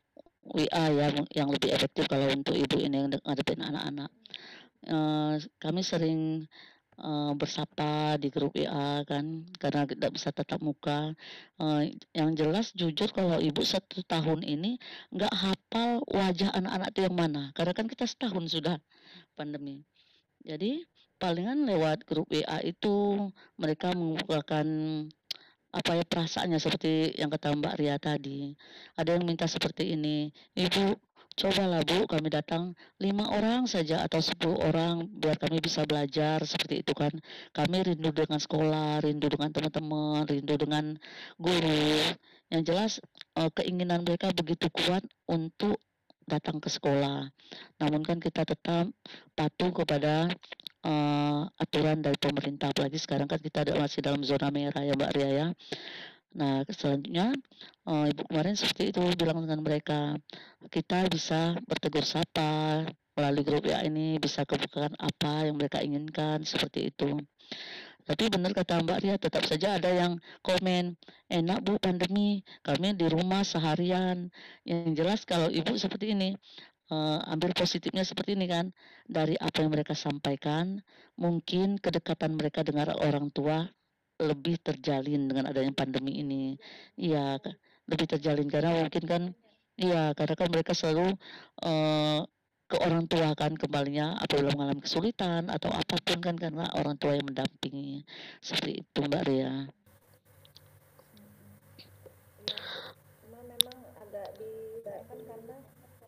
WA 0.48 0.84
ya 0.92 1.08
yang 1.36 1.48
lebih 1.52 1.72
efektif 1.72 2.08
kalau 2.08 2.28
untuk 2.32 2.56
ibu 2.56 2.76
ini 2.80 3.04
yang 3.04 3.08
ngadepin 3.12 3.60
anak-anak. 3.64 4.10
Uh, 4.88 5.36
kami 5.60 5.84
sering 5.84 6.48
uh, 7.02 7.32
bersapa 7.38 8.18
di 8.18 8.28
grup 8.30 8.54
WA 8.54 9.02
kan 9.06 9.46
karena 9.58 9.86
tidak 9.86 10.10
bisa 10.14 10.28
tetap 10.34 10.58
muka. 10.62 11.14
Uh, 11.58 11.86
yang 12.14 12.34
jelas 12.34 12.74
jujur 12.74 13.10
kalau 13.10 13.38
ibu 13.38 13.62
satu 13.62 14.02
tahun 14.06 14.42
ini 14.46 14.78
nggak 15.14 15.34
hafal 15.34 16.02
wajah 16.10 16.54
anak-anak 16.54 16.88
itu 16.94 17.00
yang 17.06 17.16
mana 17.18 17.42
karena 17.54 17.72
kan 17.74 17.86
kita 17.86 18.04
setahun 18.06 18.50
sudah 18.50 18.76
pandemi. 19.38 19.82
Jadi 20.42 20.86
palingan 21.18 21.66
lewat 21.66 22.06
grup 22.06 22.30
WA 22.30 22.62
itu 22.62 23.26
mereka 23.58 23.90
membukakan 23.94 24.66
apa 25.68 26.00
ya 26.00 26.04
perasaannya 26.06 26.56
seperti 26.56 27.12
yang 27.20 27.28
kata 27.28 27.52
Mbak 27.52 27.74
Ria 27.76 27.96
tadi. 28.00 28.56
Ada 28.96 29.18
yang 29.20 29.28
minta 29.28 29.44
seperti 29.44 29.92
ini, 29.92 30.32
Ibu 30.56 30.96
cobalah 31.38 31.86
Bu 31.86 32.02
kami 32.10 32.34
datang 32.34 32.74
lima 32.98 33.30
orang 33.30 33.70
saja 33.70 34.02
atau 34.02 34.18
sepuluh 34.18 34.58
orang 34.66 35.06
biar 35.06 35.38
kami 35.38 35.62
bisa 35.62 35.86
belajar 35.86 36.42
seperti 36.42 36.82
itu 36.82 36.92
kan. 36.98 37.14
Kami 37.54 37.86
rindu 37.86 38.10
dengan 38.10 38.42
sekolah, 38.42 38.98
rindu 39.06 39.30
dengan 39.30 39.54
teman-teman, 39.54 40.26
rindu 40.26 40.54
dengan 40.58 40.98
guru. 41.38 41.94
Yang 42.50 42.62
jelas 42.66 42.92
eh, 43.38 43.50
keinginan 43.54 44.02
mereka 44.02 44.34
begitu 44.34 44.66
kuat 44.74 45.06
untuk 45.30 45.78
datang 46.26 46.58
ke 46.58 46.68
sekolah. 46.68 47.30
Namun 47.80 48.02
kan 48.04 48.18
kita 48.20 48.44
tetap 48.44 48.92
patuh 49.32 49.72
kepada 49.72 50.28
uh, 50.84 51.48
aturan 51.56 52.04
dari 52.04 52.20
pemerintah. 52.20 52.70
Apalagi 52.70 53.00
sekarang 53.00 53.26
kan 53.26 53.40
kita 53.40 53.64
masih 53.72 54.04
dalam 54.04 54.20
zona 54.22 54.52
merah 54.52 54.84
ya 54.84 54.92
Mbak 54.92 55.12
Ria 55.16 55.30
ya. 55.32 55.46
Nah 56.36 56.60
selanjutnya 56.68 57.32
uh, 57.88 58.04
Ibu 58.10 58.28
kemarin 58.28 58.54
seperti 58.58 58.92
itu 58.92 59.00
bilang 59.16 59.44
dengan 59.48 59.60
mereka 59.64 60.16
kita 60.68 61.08
bisa 61.08 61.56
bertegur 61.64 62.04
sapa 62.04 62.84
melalui 63.16 63.42
grup 63.42 63.64
ya 63.66 63.82
ini 63.82 64.20
bisa 64.20 64.44
kebukaan 64.44 64.94
apa 65.00 65.48
yang 65.48 65.56
mereka 65.58 65.82
inginkan 65.82 66.44
seperti 66.44 66.92
itu. 66.94 67.18
Tapi 68.08 68.24
benar 68.32 68.56
kata 68.56 68.80
Mbak 68.80 68.98
Ria, 69.04 69.16
tetap 69.20 69.44
saja 69.44 69.76
ada 69.76 69.92
yang 69.92 70.16
komen, 70.40 70.96
enak 71.28 71.60
Bu 71.60 71.76
pandemi, 71.76 72.40
kami 72.64 72.96
di 72.96 73.04
rumah 73.04 73.44
seharian. 73.44 74.32
Yang 74.64 74.96
jelas 74.96 75.20
kalau 75.28 75.52
Ibu 75.52 75.76
seperti 75.76 76.16
ini, 76.16 76.32
uh, 76.88 77.20
ambil 77.28 77.52
positifnya 77.52 78.08
seperti 78.08 78.32
ini 78.32 78.48
kan, 78.48 78.72
dari 79.04 79.36
apa 79.36 79.60
yang 79.60 79.76
mereka 79.76 79.92
sampaikan, 79.92 80.80
mungkin 81.20 81.76
kedekatan 81.76 82.40
mereka 82.40 82.64
dengan 82.64 82.96
orang 82.96 83.28
tua 83.28 83.68
lebih 84.18 84.58
terjalin 84.62 85.30
dengan 85.30 85.50
adanya 85.50 85.72
pandemi 85.74 86.22
ini. 86.22 86.58
Iya, 86.98 87.38
lebih 87.88 88.06
terjalin 88.18 88.50
karena 88.50 88.82
mungkin 88.84 89.04
kan, 89.06 89.22
iya 89.78 90.12
karena 90.12 90.34
kan 90.34 90.48
mereka 90.50 90.72
selalu 90.74 91.14
uh, 91.64 92.26
ke 92.68 92.76
orang 92.84 93.08
tua 93.08 93.32
kan 93.32 93.56
kembalinya 93.56 94.20
apabila 94.20 94.52
mengalami 94.52 94.84
kesulitan 94.84 95.48
atau 95.48 95.72
apa 95.72 95.96
pun 96.04 96.20
kan 96.20 96.36
karena 96.36 96.68
orang 96.76 97.00
tua 97.00 97.16
yang 97.16 97.24
mendampingi 97.24 98.04
seperti 98.44 98.84
itu 98.84 99.00
Mbak 99.08 99.24
Ria. 99.24 99.52
cuma 103.24 103.40
memang 103.40 103.78
agak 104.04 104.28
disayangkan 104.36 105.20
karena 105.24 105.56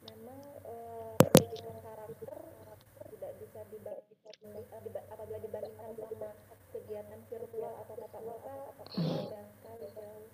memang 0.05 0.41
eh, 0.69 1.13
pendidikan 1.17 1.77
karakter 1.81 2.39
tidak 3.09 3.33
bisa 3.41 3.61
dibagi 3.73 4.15
apabila 5.09 5.39
dibandingkan 5.41 5.97
sama 5.97 6.29
kegiatan 6.77 7.21
virtual 7.33 7.73
atau 7.89 7.95
tatap 8.05 8.21
muka 8.21 8.57
beda 9.01 9.41
sekali 9.49 9.89
jauh 9.97 10.25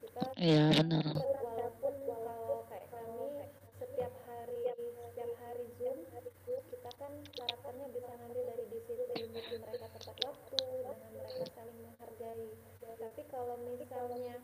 kita 0.00 0.24
Iya 0.42 0.74
benar. 0.74 1.06
walaupun 1.06 1.94
kalau 2.02 2.66
kayak 2.66 2.90
kami 2.90 3.46
setiap 3.78 4.10
hari 4.26 4.58
setiap 4.74 5.30
hari 5.38 5.66
zoom 5.78 6.02
kita 6.42 6.90
kan 6.98 7.12
karakternya 7.30 7.86
bisa 7.94 8.10
ngambil 8.18 8.42
dari 8.50 8.64
disiplin 8.74 9.26
mereka 9.38 9.86
tepat 9.94 10.16
waktu 10.26 10.58
dengan 10.82 11.10
mereka 11.14 11.46
saling 11.54 11.78
menghargai 11.78 12.50
tapi 12.82 13.22
kalau 13.30 13.56
misalnya 13.62 14.34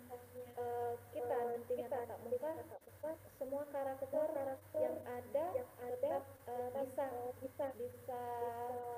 eh, 0.55 0.93
kita 1.19 1.35
nantinya 1.35 1.87
tatap 1.90 2.21
muka 2.31 2.52
semua 3.43 3.64
karakter 3.67 4.28
yang 4.78 4.99
ada 5.02 5.47
tetap 5.83 6.23
eh, 6.47 6.71
bisa 6.78 7.07
bisa 7.43 7.67
bisa 7.75 8.23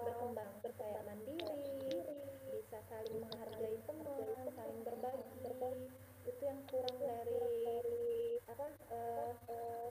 berkembang 0.04 0.52
kayak 0.68 1.02
mandiri 1.08 2.04
bisa 2.52 2.76
saling 2.92 3.24
menghargai 3.24 3.80
teman 3.88 4.36
saling 4.52 4.80
berbagi 4.84 6.09
itu 6.28 6.42
yang 6.44 6.60
kurang 6.68 6.96
dari 7.00 8.38
apa 8.48 8.66
eh, 8.92 9.32
eh, 9.48 9.88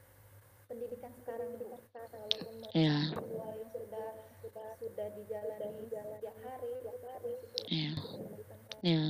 pendidikan 0.70 1.12
sekarang 1.24 1.50
walaupun 1.58 2.56
Iya. 2.74 2.98
virtual 3.14 3.52
yang 3.58 3.72
sudah 3.74 4.10
sudah 4.46 4.70
sudah 4.78 5.08
dijalani 5.18 5.84
setiap 5.90 6.38
hari 6.46 6.72
setiap 6.86 7.04
hari 7.10 7.34
Iya. 7.70 7.92
karakter 7.98 8.78
Iya. 8.86 9.04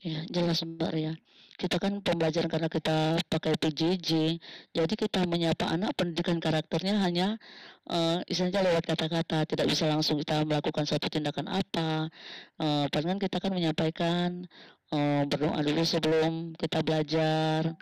Ya, 0.00 0.24
jelas 0.32 0.64
Mbak 0.64 0.90
Ria. 0.96 1.12
Kita 1.60 1.76
kan 1.76 2.00
pembelajaran 2.00 2.48
karena 2.48 2.72
kita 2.72 3.20
pakai 3.28 3.52
PJJ, 3.60 4.40
jadi 4.72 4.94
kita 4.96 5.28
menyapa 5.28 5.68
anak 5.68 5.92
pendidikan 5.92 6.40
karakternya 6.40 6.96
hanya 7.04 7.36
eh 7.84 8.24
istilahnya 8.32 8.64
lewat 8.64 8.84
kata-kata, 8.88 9.44
tidak 9.44 9.68
bisa 9.68 9.84
langsung 9.92 10.16
kita 10.24 10.40
melakukan 10.48 10.88
satu 10.88 11.12
tindakan 11.12 11.52
apa. 11.52 12.08
Eh 12.56 12.84
palingan 12.88 13.20
kita 13.20 13.36
kan 13.44 13.52
menyampaikan 13.52 14.48
eh 14.94 15.22
berdoa 15.30 15.60
dulu 15.62 15.82
sebelum 15.86 16.32
kita 16.60 16.78
belajar, 16.86 17.74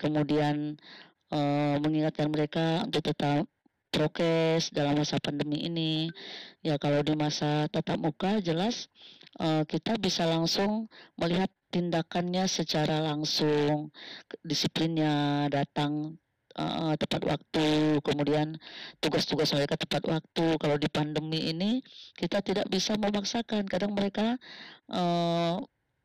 kemudian 0.00 0.76
eh 1.34 1.76
mengingatkan 1.82 2.28
mereka 2.34 2.82
untuk 2.86 3.02
tetap 3.06 3.46
prokes 3.94 4.74
dalam 4.76 4.94
masa 5.00 5.16
pandemi 5.22 5.64
ini. 5.68 6.10
Ya 6.66 6.76
kalau 6.82 7.00
di 7.06 7.14
masa 7.16 7.70
tatap 7.72 7.98
muka 8.02 8.42
jelas 8.42 8.90
eh 9.40 9.62
kita 9.68 9.96
bisa 10.00 10.26
langsung 10.28 10.90
melihat 11.20 11.50
tindakannya 11.70 12.44
secara 12.48 13.02
langsung, 13.04 13.92
disiplinnya, 14.46 15.46
datang 15.52 16.16
eh, 16.56 16.94
tepat 16.96 17.22
waktu, 17.26 18.00
kemudian 18.06 18.56
tugas-tugas 19.02 19.52
mereka 19.56 19.76
tepat 19.76 20.02
waktu. 20.08 20.46
Kalau 20.62 20.76
di 20.80 20.88
pandemi 20.88 21.52
ini 21.52 21.70
kita 22.16 22.40
tidak 22.40 22.66
bisa 22.72 22.96
memaksakan, 22.96 23.68
kadang 23.68 23.92
mereka 23.98 24.40
eh, 24.90 25.56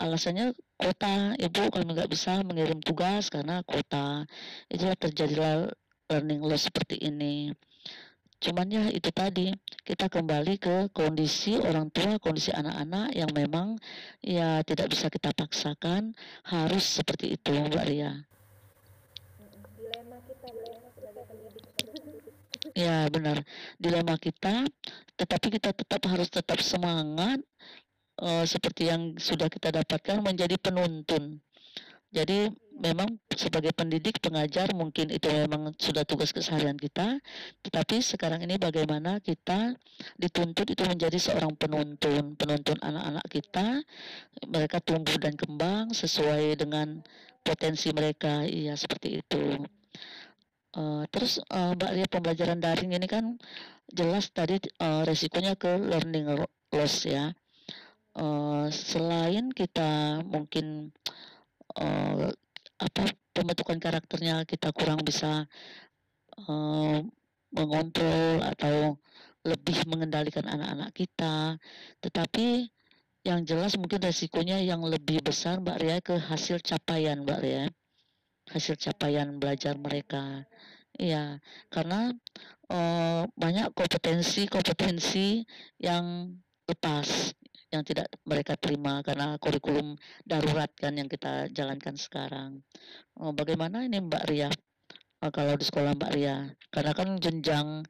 alasannya 0.01 0.57
kota, 0.81 1.37
ibu 1.37 1.61
kami 1.69 1.93
nggak 1.93 2.09
bisa 2.09 2.41
mengirim 2.41 2.81
tugas 2.81 3.29
karena 3.29 3.61
kota. 3.61 4.25
Itulah 4.67 4.97
terjadilah 4.97 5.69
learning 6.09 6.41
loss 6.41 6.67
seperti 6.67 6.97
ini. 6.99 7.53
Cuman 8.41 8.73
ya 8.73 8.89
itu 8.89 9.13
tadi 9.13 9.53
kita 9.85 10.09
kembali 10.09 10.57
ke 10.57 10.89
kondisi 10.89 11.61
orang 11.61 11.93
tua, 11.93 12.17
kondisi 12.17 12.49
anak-anak 12.49 13.13
yang 13.13 13.29
memang 13.37 13.77
ya 14.17 14.65
tidak 14.65 14.89
bisa 14.89 15.13
kita 15.13 15.29
paksakan 15.29 16.17
harus 16.49 16.81
seperti 16.81 17.37
itu 17.37 17.53
Mbak 17.53 17.85
Ria. 17.85 18.11
Mm-mm. 19.37 19.61
dilema 19.77 20.17
kita 20.25 20.47
ya 20.49 20.73
sebagai 20.97 21.23
pendidik 21.29 21.63
Ya 22.73 23.05
benar 23.13 23.45
dilema 23.77 24.15
kita, 24.17 24.65
tetapi 25.21 25.47
kita 25.61 25.69
tetap 25.77 26.01
harus 26.09 26.33
tetap 26.33 26.57
semangat 26.65 27.45
eh, 28.21 28.45
seperti 28.45 28.87
yang 28.91 29.17
sudah 29.17 29.47
kita 29.51 29.73
dapatkan 29.73 30.21
menjadi 30.21 30.55
penuntun. 30.61 31.41
Jadi 32.11 32.51
memang 32.75 33.07
sebagai 33.31 33.71
pendidik, 33.71 34.19
pengajar 34.19 34.75
mungkin 34.75 35.15
itu 35.15 35.31
memang 35.31 35.71
sudah 35.79 36.03
tugas 36.03 36.35
keseharian 36.35 36.75
kita, 36.75 37.23
tetapi 37.63 38.03
sekarang 38.03 38.43
ini 38.43 38.59
bagaimana 38.59 39.23
kita 39.23 39.79
dituntut 40.19 40.67
itu 40.67 40.83
menjadi 40.83 41.15
seorang 41.15 41.55
penuntun, 41.55 42.35
penuntun 42.35 42.77
anak-anak 42.83 43.25
kita, 43.31 43.67
mereka 44.43 44.83
tumbuh 44.83 45.15
dan 45.23 45.39
kembang 45.39 45.95
sesuai 45.95 46.59
dengan 46.59 46.99
potensi 47.47 47.95
mereka, 47.95 48.43
iya 48.43 48.75
seperti 48.75 49.23
itu. 49.23 49.63
Eh, 50.71 51.03
terus 51.11 51.43
eh, 51.43 51.71
Mbak 51.75 51.91
Lia 51.95 52.07
pembelajaran 52.07 52.59
daring 52.63 52.91
ini 52.95 53.07
kan 53.07 53.35
jelas 53.91 54.31
tadi 54.31 54.55
eh, 54.59 55.01
resikonya 55.07 55.55
ke 55.59 55.79
learning 55.79 56.25
lo- 56.31 56.51
loss 56.75 57.03
ya. 57.07 57.35
Eh, 58.11 58.67
selain 58.75 59.47
kita 59.55 60.19
mungkin 60.27 60.91
eh, 61.79 62.27
apa 62.81 63.03
pembentukan 63.31 63.79
karakternya 63.79 64.43
kita 64.43 64.75
kurang 64.75 64.99
bisa 65.07 65.47
eh, 66.35 66.97
mengontrol 67.55 68.43
atau 68.43 68.99
lebih 69.47 69.87
mengendalikan 69.87 70.43
anak-anak 70.45 70.91
kita, 70.93 71.55
tetapi 72.03 72.67
yang 73.23 73.47
jelas 73.47 73.79
mungkin 73.79 74.03
resikonya 74.03 74.59
yang 74.59 74.83
lebih 74.83 75.23
besar 75.23 75.63
Mbak 75.63 75.77
Ria 75.81 75.97
ke 76.03 76.15
hasil 76.19 76.59
capaian 76.61 77.23
Mbak 77.23 77.39
Ria, 77.39 77.65
hasil 78.51 78.75
capaian 78.75 79.39
belajar 79.39 79.79
mereka. 79.79 80.43
Iya, 80.99 81.39
karena 81.71 82.11
eh, 82.67 83.23
banyak 83.39 83.71
kompetensi-kompetensi 83.71 85.47
yang 85.79 86.35
lepas 86.67 87.31
yang 87.71 87.83
tidak 87.87 88.11
mereka 88.27 88.59
terima 88.59 88.99
karena 89.01 89.39
kurikulum 89.39 89.95
darurat 90.27 90.69
kan 90.75 90.93
yang 90.99 91.07
kita 91.07 91.47
jalankan 91.55 91.95
sekarang. 91.95 92.59
Oh, 93.15 93.31
bagaimana 93.31 93.87
ini 93.87 94.03
Mbak 94.03 94.23
Ria? 94.27 94.51
Eh, 95.21 95.29
kalau 95.29 95.53
di 95.53 95.61
sekolah 95.61 95.93
Mbak 95.93 96.11
Ria, 96.17 96.49
karena 96.73 96.91
kan 96.97 97.13
jenjang 97.21 97.85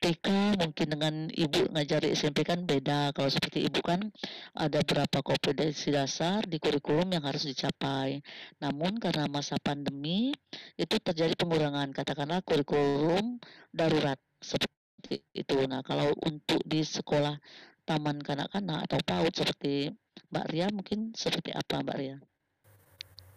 TK 0.00 0.56
mungkin 0.56 0.86
dengan 0.88 1.14
ibu 1.28 1.68
ngajari 1.68 2.16
SMP 2.16 2.48
kan 2.48 2.64
beda. 2.64 3.12
Kalau 3.12 3.28
seperti 3.28 3.68
ibu 3.68 3.84
kan 3.84 4.08
ada 4.56 4.80
berapa 4.80 5.20
kompetensi 5.20 5.92
dasar 5.92 6.40
di 6.48 6.56
kurikulum 6.56 7.12
yang 7.12 7.28
harus 7.28 7.44
dicapai. 7.44 8.24
Namun 8.64 8.96
karena 8.96 9.28
masa 9.28 9.60
pandemi 9.60 10.32
itu 10.80 10.96
terjadi 10.96 11.36
pengurangan, 11.36 11.92
katakanlah 11.92 12.40
kurikulum 12.40 13.36
darurat 13.68 14.16
seperti 14.40 15.28
itu. 15.36 15.56
Nah, 15.68 15.84
kalau 15.84 16.08
untuk 16.24 16.64
di 16.64 16.80
sekolah 16.80 17.36
taman 17.82 18.18
kanak-kanak 18.22 18.86
atau 18.86 18.98
PAUD 19.02 19.34
seperti 19.34 19.90
Mbak 20.30 20.46
Ria 20.50 20.66
mungkin 20.70 21.12
seperti 21.12 21.50
apa 21.52 21.82
Mbak 21.82 21.98
Ria? 21.98 22.16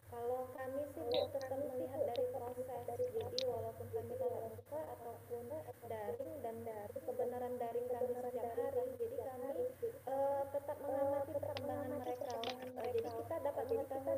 kalau 0.09 0.47
kami 0.55 0.81
sih 0.95 1.05
tetap 1.11 1.59
melihat 1.59 2.01
dari 2.07 2.25
proses 2.31 2.67
jadi 2.87 3.41
walaupun 3.51 3.87
kami 3.91 4.13
tatap 4.15 4.43
muka 4.47 4.79
ataupun 4.95 5.43
daring 5.85 6.33
dan 6.41 6.55
dari 6.65 6.97
kebenaran 7.03 7.53
daring 7.61 7.87
kami 7.91 8.11
setiap 8.15 8.53
hari. 8.57 8.85
Jadi 8.97 9.17
kami 9.21 9.49
eh, 9.85 10.41
tetap 10.49 10.77
mengamati 10.81 11.31
perkembangan 11.35 11.89
mereka. 11.99 12.33
Eh, 12.55 12.89
jadi 12.95 13.09
kita 13.11 13.35
dapat 13.43 13.65
mengetahui 13.69 14.17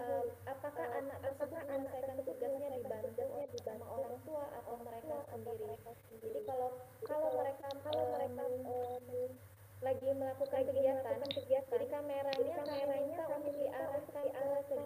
eh, 0.00 0.24
apakah 0.46 0.86
anak 0.98 1.18
tersebut 1.24 1.62
menyelesaikan 1.66 2.16
tugasnya 2.22 2.68
dibantu 2.78 3.26
sama 3.60 3.86
orang 3.90 4.16
tua 4.24 4.44
atau 4.60 4.74
mereka 4.80 5.16
sendiri. 5.28 5.90
Jadi 6.20 6.40
kalau 6.46 6.68
kalau 7.06 7.28
mereka 7.38 7.66
kalau 7.84 8.04
mereka 8.14 8.44
eh, 8.70 9.28
lagi 9.80 10.08
melakukan 10.40 10.72
kegiatan, 10.72 11.16
jadi 11.68 11.86
kameranya 11.92 12.54
kami 12.64 12.80
minta 12.88 13.24
untuk 13.28 13.52
diarahkan 13.60 14.24
ke 14.24 14.80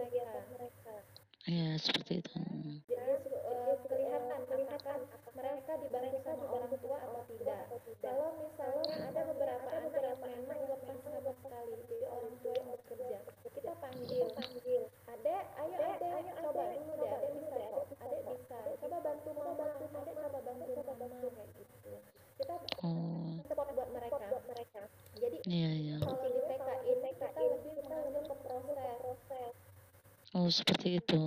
kegiatan 0.00 0.44
mereka. 0.48 0.96
Ya 1.44 1.76
seperti 1.76 2.24
itu. 2.24 2.32
Hmm. 2.40 2.80
Jadi 2.88 3.36
eh, 3.36 3.76
kelihatan 3.84 4.40
kelihatan 4.48 4.98
mereka 5.36 5.72
dibantu 5.76 6.16
sama 6.24 6.44
orang 6.56 6.72
tua 6.80 6.96
atau 7.04 7.20
tidak. 7.28 7.62
Kalau 8.00 8.28
misalnya 8.40 8.94
ada 9.12 9.20
beberapa 9.28 9.68
anak 9.76 9.92
yang 9.92 10.16
memang 10.24 10.60
lepas 10.72 10.96
sama 11.04 11.32
sekali, 11.36 11.72
jadi 11.84 12.06
orang 12.08 12.34
tua 12.40 12.54
yang 12.56 12.68
bekerja, 12.72 13.18
kita 13.44 13.72
panggil, 13.76 14.26
panggil, 14.32 14.82
adek, 15.04 15.44
ayo 15.60 15.76
adek, 15.84 16.24
coba 16.32 16.62
dulu 16.72 16.92
deh, 16.96 17.10
adek 17.12 17.30
bisa 17.36 17.56
kok, 17.60 17.84
adek 18.00 18.20
bisa, 18.24 18.56
coba 18.80 18.96
bantu 19.04 19.30
mama, 19.36 19.66
adek 19.68 19.88
coba 20.16 20.38
bantu 20.40 20.80
mama 20.80 21.06
kayak 21.28 21.48
gitu. 21.60 21.92
Kita 22.40 22.54
Oh, 22.82 23.38
support 23.46 23.68
buat 23.76 23.90
mereka. 23.92 24.82
Jadi 25.14 25.38
iya 25.46 25.70
iya. 25.72 25.96
kalau 26.02 26.26
di 26.26 26.40
TK 26.42 26.68
ini 26.84 27.10
kita 27.22 27.36
lebih 27.38 27.72
mengambil 27.86 28.22
ke 28.26 28.36
proses 28.42 29.54
Oh 30.34 30.50
seperti 30.50 30.98
itu. 30.98 31.22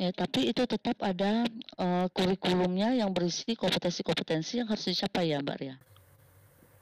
Ya, 0.00 0.08
tapi 0.12 0.48
itu 0.48 0.64
tetap 0.64 0.96
ada 1.04 1.44
uh, 1.76 2.08
kurikulumnya 2.12 2.96
yang 2.96 3.12
berisi 3.12 3.52
kompetensi-kompetensi 3.52 4.60
yang 4.60 4.68
harus 4.68 4.88
dicapai 4.88 5.36
ya, 5.36 5.44
Mbak 5.44 5.56
Ria. 5.60 5.76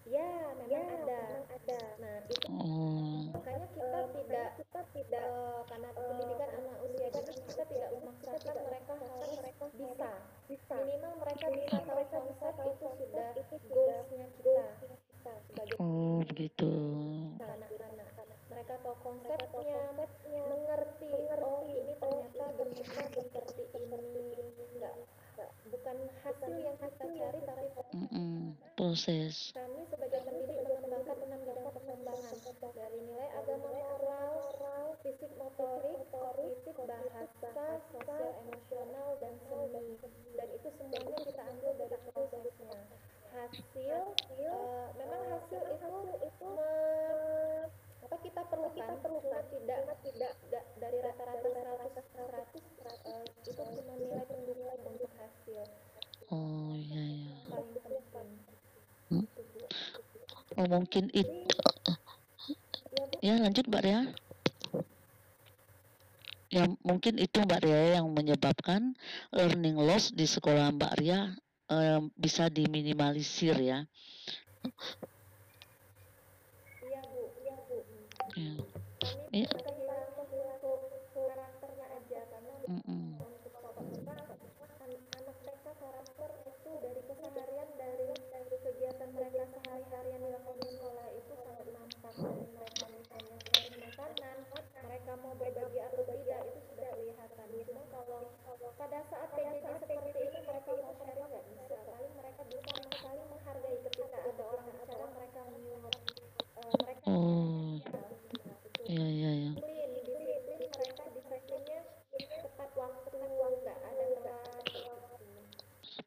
Ya, 0.06 0.30
memang 0.54 0.70
ya, 0.70 0.82
ada. 0.86 1.22
ada. 1.50 1.78
Nah, 1.98 2.16
itu 2.30 2.46
oh. 2.50 3.26
makanya 3.34 3.66
kita 3.74 3.98
tidak 4.14 4.48
kita 4.62 4.80
tidak 4.94 5.24
uh, 5.34 5.62
karena 5.66 5.88
pendidikan 5.94 6.50
anak 6.54 6.76
usia 6.86 7.08
dini 7.10 7.34
kita 7.50 7.64
tidak 7.66 7.88
memaksakan 7.90 8.54
mereka 8.70 8.92
harus 9.02 9.32
mereka 9.34 9.64
bisa. 9.74 10.10
bisa. 10.46 10.74
Minimal 10.78 11.12
mereka 11.18 11.46
bisa 11.50 12.46
tahu 12.54 12.72
konsep 12.78 13.22
itu 13.34 13.54
sudah 13.66 13.98
goalsnya 14.06 14.26
kita. 14.38 14.66
Sebagai 15.50 15.74
oh, 15.82 16.20
begitu. 16.28 16.70
Anak-anak 17.40 18.03
tahu 18.84 18.96
konsepnya, 19.00 19.80
mengerti, 20.28 21.08
oh 21.40 21.64
ini 21.64 21.96
ternyata 21.96 22.44
bentuknya 22.60 23.04
seperti 23.16 23.62
ini, 23.72 24.44
enggak, 24.76 24.94
bukan 25.72 25.96
hasil 26.20 26.52
yang 26.60 26.76
kita 26.76 27.06
cari 27.08 27.40
tapi 27.48 27.66
mm 27.96 28.06
-mm, 28.12 28.38
proses. 28.76 29.56
Kami 29.56 29.88
sebagai 29.88 30.20
pendidik 30.28 30.60
mengembangkan 30.68 31.16
enam 31.24 31.40
bidang 31.48 31.70
pengembangan 31.72 32.36
dari 32.76 32.98
nilai 33.08 33.28
agama 33.40 33.68
moral, 33.72 34.36
fisik 35.00 35.32
motorik, 35.40 35.98
kognitif, 36.12 36.76
bahasa, 36.84 37.80
sosial 37.90 38.24
emosional 38.44 39.08
dan 39.18 39.34
seni. 39.48 39.96
Dan 40.36 40.48
itu 40.52 40.68
semuanya 40.76 41.18
kita 41.24 41.42
ambil 41.42 41.72
dari 41.80 41.96
prosesnya. 42.12 42.78
Hasil, 43.34 43.98
uh, 44.46 44.86
memang 44.94 45.22
hasil 45.34 45.62
itu 45.66 45.92
itu 46.22 46.50
apa 48.04 48.16
kita 48.22 48.42
perlukan 49.00 49.42
tidak 49.50 49.78
tidak 50.04 50.32
da, 50.50 50.60
dari 50.78 50.98
rata-rata 51.00 51.48
100 51.48 51.94
100 51.94 52.62
uh, 53.08 53.24
itu 53.44 53.50
cuma 53.54 53.92
nilai 53.98 54.24
pendukung 54.28 54.78
untuk 54.84 55.10
hasil 55.18 55.62
oh 56.30 56.72
iya 56.76 57.02
iya 57.02 57.36
paling 57.48 58.06
penting 58.12 58.28
hmm? 59.10 59.26
oh 60.58 60.66
mungkin 60.68 61.04
itu 61.10 61.38
ya, 63.22 63.34
ya 63.34 63.34
lanjut 63.42 63.64
mbak 63.66 63.82
Ria 63.82 64.00
ya 66.54 66.62
mungkin 66.86 67.18
itu 67.18 67.38
mbak 67.42 67.62
Ria 67.66 67.98
yang 67.98 68.06
menyebabkan 68.14 68.94
learning 69.34 69.78
loss 69.80 70.14
di 70.14 70.28
sekolah 70.28 70.70
mbak 70.74 70.94
Ria 71.00 71.34
eh, 71.70 72.00
bisa 72.14 72.46
diminimalisir 72.46 73.58
ya 73.58 73.82
ya. 76.94 77.02
Kami 78.14 78.42
ya. 78.58 78.73
Yeah. 79.34 79.63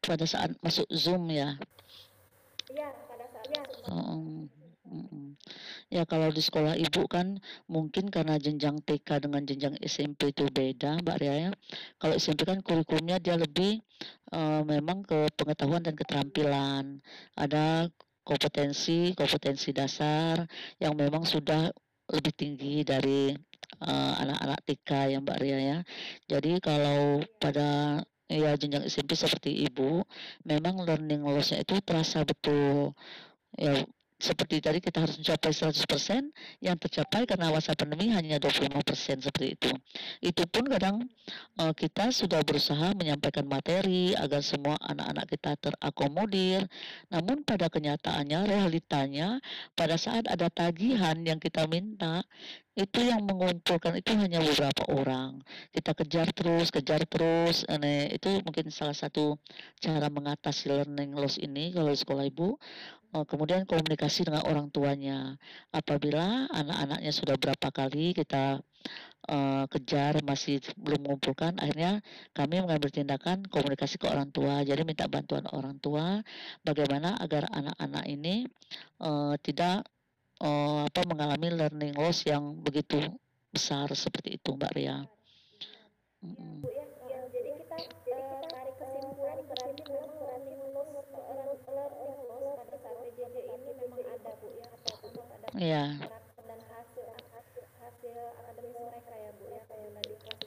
Pada 0.08 0.24
saat 0.24 0.56
masuk 0.64 0.88
Zoom 0.88 1.28
ya. 1.28 1.60
Iya, 2.72 2.88
pada 3.04 3.28
saat 3.28 3.44
ya. 3.52 3.62
Ya 5.88 6.04
kalau 6.04 6.28
di 6.28 6.44
sekolah 6.44 6.76
ibu 6.76 7.08
kan 7.08 7.40
mungkin 7.64 8.12
karena 8.12 8.36
jenjang 8.36 8.80
TK 8.84 9.24
dengan 9.24 9.40
jenjang 9.48 9.74
SMP 9.80 10.36
itu 10.36 10.44
beda 10.52 11.00
Mbak 11.00 11.16
Ria 11.20 11.34
ya. 11.48 11.50
Kalau 11.96 12.14
SMP 12.16 12.44
kan 12.44 12.60
kurikulumnya 12.60 13.16
dia 13.16 13.40
lebih 13.40 13.80
uh, 14.36 14.60
memang 14.68 15.00
ke 15.04 15.32
pengetahuan 15.32 15.80
dan 15.80 15.96
keterampilan. 15.96 17.00
Ada 17.40 17.88
kompetensi 18.20 19.16
kompetensi 19.16 19.72
dasar 19.72 20.44
yang 20.76 20.92
memang 20.92 21.24
sudah 21.24 21.72
lebih 22.12 22.32
tinggi 22.36 22.84
dari 22.84 23.32
uh, 23.80 24.14
anak-anak 24.20 24.60
TK 24.68 24.90
ya 25.16 25.18
Mbak 25.24 25.38
Ria 25.40 25.58
ya. 25.60 25.78
Jadi 26.28 26.60
kalau 26.60 27.24
pada 27.40 28.00
ya 28.28 28.54
jenjang 28.60 28.84
SMP 28.86 29.16
seperti 29.16 29.50
ibu, 29.66 30.04
memang 30.44 30.84
learning 30.84 31.24
loss-nya 31.24 31.64
itu 31.64 31.80
terasa 31.80 32.22
betul. 32.28 32.92
Ya 33.56 33.82
seperti 34.18 34.58
tadi 34.58 34.82
kita 34.82 35.06
harus 35.06 35.14
mencapai 35.14 35.54
100% 35.54 36.34
yang 36.58 36.74
tercapai 36.74 37.22
karena 37.22 37.54
masa 37.54 37.78
pandemi 37.78 38.10
hanya 38.10 38.42
25% 38.42 39.22
seperti 39.22 39.54
itu. 39.54 39.70
Itu 40.18 40.42
pun 40.50 40.66
kadang 40.66 41.06
uh, 41.62 41.70
kita 41.70 42.10
sudah 42.10 42.42
berusaha 42.42 42.98
menyampaikan 42.98 43.46
materi 43.46 44.18
agar 44.18 44.42
semua 44.42 44.74
anak-anak 44.82 45.26
kita 45.30 45.54
terakomodir. 45.62 46.66
Namun 47.14 47.46
pada 47.46 47.70
kenyataannya, 47.70 48.50
realitanya 48.50 49.38
pada 49.78 49.94
saat 49.94 50.26
ada 50.26 50.50
tagihan 50.50 51.14
yang 51.22 51.38
kita 51.38 51.70
minta, 51.70 52.26
itu 52.78 53.02
yang 53.02 53.26
mengumpulkan 53.26 53.98
itu 53.98 54.14
hanya 54.14 54.38
beberapa 54.38 54.86
orang. 54.94 55.42
Kita 55.74 55.98
kejar 55.98 56.30
terus, 56.30 56.70
kejar 56.70 57.02
terus. 57.10 57.66
Ini 57.66 58.14
itu 58.14 58.38
mungkin 58.46 58.70
salah 58.70 58.94
satu 58.94 59.34
cara 59.82 60.06
mengatasi 60.06 60.70
learning 60.70 61.10
loss 61.18 61.42
ini 61.42 61.74
kalau 61.74 61.90
di 61.90 61.98
sekolah 61.98 62.24
ibu 62.30 62.54
kemudian 63.12 63.64
komunikasi 63.64 64.28
dengan 64.28 64.44
orang 64.44 64.68
tuanya. 64.68 65.40
Apabila 65.72 66.44
anak-anaknya 66.52 67.12
sudah 67.12 67.36
berapa 67.40 67.68
kali 67.72 68.12
kita 68.12 68.60
uh, 69.32 69.64
kejar 69.72 70.20
masih 70.20 70.60
belum 70.76 71.08
mengumpulkan, 71.08 71.56
akhirnya 71.56 72.04
kami 72.36 72.60
mengambil 72.60 72.92
tindakan 72.92 73.48
komunikasi 73.48 73.96
ke 73.96 74.06
orang 74.12 74.28
tua. 74.28 74.60
Jadi 74.60 74.84
minta 74.84 75.08
bantuan 75.08 75.48
orang 75.56 75.80
tua 75.80 76.20
bagaimana 76.60 77.16
agar 77.16 77.48
anak-anak 77.48 78.04
ini 78.08 78.44
uh, 79.00 79.34
tidak 79.40 79.88
uh, 80.44 80.84
apa 80.84 81.00
mengalami 81.08 81.48
learning 81.48 81.96
loss 81.96 82.28
yang 82.28 82.60
begitu 82.60 83.00
besar 83.48 83.88
seperti 83.96 84.36
itu, 84.36 84.52
Mbak 84.52 84.72
Ria. 84.76 85.00
Mm 86.18 86.34
-hmm. 86.34 86.56
Ya, 86.66 86.84
ya, 87.08 87.20
jadi 87.30 87.50
kita, 87.62 87.76
uh, 87.78 88.42
tarik 88.50 88.74
kesimpulan 88.74 89.38
berarti 89.46 89.82
memang 89.86 90.18
learning 90.18 90.58
loss, 90.74 90.90
learning 90.92 91.08
Iya. 95.58 95.82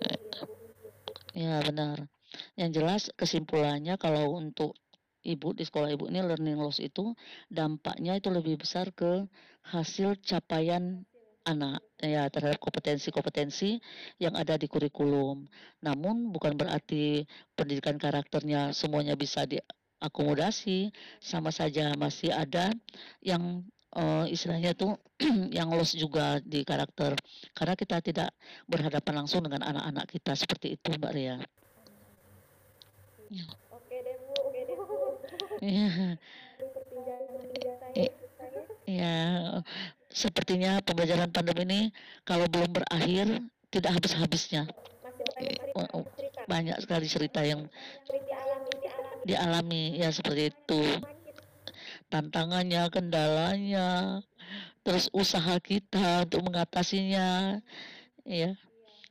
Ya 0.01 0.11
ya 0.15 0.41
Ya 1.31 1.55
benar. 1.63 1.97
Yang 2.59 2.69
jelas 2.79 3.01
kesimpulannya 3.19 3.95
kalau 3.99 4.39
untuk 4.39 4.75
ibu 5.23 5.51
di 5.51 5.63
sekolah 5.67 5.91
ibu 5.95 6.07
ini 6.07 6.23
learning 6.23 6.57
loss 6.59 6.79
itu 6.79 7.13
dampaknya 7.51 8.17
itu 8.19 8.31
lebih 8.31 8.55
besar 8.63 8.89
ke 8.95 9.27
hasil 9.67 10.17
capaian 10.23 11.03
anak 11.45 11.81
ya 12.01 12.29
terhadap 12.29 12.61
kompetensi-kompetensi 12.61 13.81
yang 14.21 14.33
ada 14.37 14.55
di 14.55 14.67
kurikulum. 14.69 15.47
Namun 15.83 16.29
bukan 16.31 16.53
berarti 16.55 17.25
pendidikan 17.57 17.97
karakternya 17.97 18.71
semuanya 18.77 19.17
bisa 19.17 19.43
diakomodasi, 19.49 20.93
sama 21.19 21.49
saja 21.49 21.97
masih 21.97 22.29
ada 22.31 22.69
yang 23.25 23.65
uh, 23.95 24.25
istilahnya 24.27 24.71
tuh 24.75 24.95
yang 25.57 25.71
loss 25.71 25.95
juga 25.95 26.39
di 26.43 26.63
karakter 26.63 27.15
karena 27.55 27.73
kita 27.75 27.97
tidak 27.99 28.29
berhadapan 28.67 29.23
langsung 29.23 29.43
dengan 29.43 29.63
anak-anak 29.67 30.05
kita 30.07 30.35
seperti 30.35 30.79
itu 30.79 30.89
Mbak 30.95 31.13
Ria. 31.13 31.35
Ya. 33.31 33.45
Oke 33.71 33.95
deh 34.03 34.15
Bu, 34.19 34.33
oke 34.47 34.59
deh 34.59 34.75
Bu. 34.75 34.95
Iya. 35.61 35.87
Ya, 38.89 39.15
sepertinya 40.11 40.83
pembelajaran 40.83 41.31
pandemi 41.31 41.63
ini 41.63 41.81
kalau 42.27 42.49
belum 42.51 42.75
berakhir 42.75 43.39
tidak 43.71 43.91
habis-habisnya. 43.99 44.67
banyak 46.49 46.75
sekali 46.83 47.07
cerita 47.07 47.39
yang 47.45 47.71
dialami 49.23 49.95
ya 50.01 50.09
seperti 50.11 50.51
itu 50.51 50.81
tantangannya, 52.11 52.83
kendalanya, 52.95 54.21
terus 54.85 55.05
usaha 55.21 55.55
kita 55.69 56.25
untuk 56.27 56.41
mengatasinya, 56.47 57.59
ya. 58.25 58.51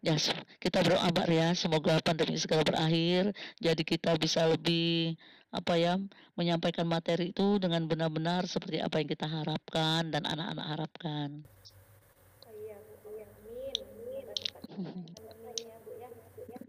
Ya, 0.01 0.17
kita 0.65 0.81
berdoa 0.85 1.13
Mbak 1.13 1.27
ya, 1.29 1.49
semoga 1.53 2.01
pandemi 2.07 2.37
segera 2.41 2.65
berakhir, 2.65 3.37
jadi 3.61 3.83
kita 3.85 4.17
bisa 4.17 4.49
lebih 4.49 5.17
apa 5.53 5.75
ya, 5.77 5.93
menyampaikan 6.39 6.89
materi 6.89 7.33
itu 7.37 7.61
dengan 7.63 7.83
benar-benar 7.91 8.49
seperti 8.49 8.81
apa 8.81 8.97
yang 9.03 9.09
kita 9.13 9.27
harapkan 9.29 10.09
dan 10.13 10.25
anak-anak 10.25 10.67
harapkan. 10.73 11.29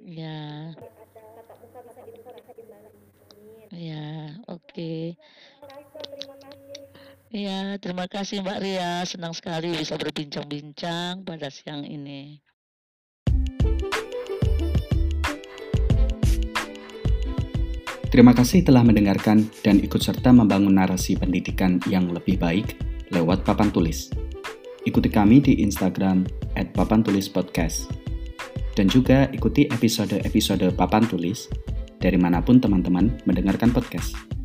Ya. 0.01 0.75
kembali. 3.71 3.77
Ya, 3.87 3.95
oke. 4.51 4.81
Kasih. 4.81 5.60
Iya, 7.31 7.79
terima 7.79 8.11
kasih 8.11 8.43
Mbak 8.43 8.59
Ria. 8.59 9.07
Senang 9.07 9.31
sekali 9.31 9.71
bisa 9.71 9.95
berbincang-bincang 9.95 11.23
pada 11.23 11.47
siang 11.47 11.87
ini. 11.87 12.43
Terima 18.11 18.35
kasih 18.35 18.67
telah 18.67 18.83
mendengarkan 18.83 19.47
dan 19.63 19.79
ikut 19.79 20.03
serta 20.03 20.35
membangun 20.35 20.75
narasi 20.75 21.15
pendidikan 21.15 21.79
yang 21.87 22.11
lebih 22.11 22.35
baik 22.35 22.75
lewat 23.15 23.47
papan 23.47 23.71
tulis. 23.71 24.11
Ikuti 24.83 25.07
kami 25.07 25.39
di 25.39 25.63
Instagram 25.63 26.27
@papantulispodcast. 26.75 27.87
Dan 28.75 28.91
juga 28.91 29.31
ikuti 29.31 29.71
episode-episode 29.71 30.75
Papan 30.75 31.07
Tulis 31.07 31.47
dari 31.95 32.19
mana 32.19 32.43
pun 32.43 32.59
teman-teman 32.59 33.23
mendengarkan 33.23 33.71
podcast. 33.71 34.40